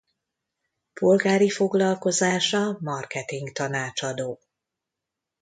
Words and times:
Polgári 0.93 1.49
foglalkozása 1.49 2.77
marketing 2.79 3.51
tanácsadó. 3.51 4.39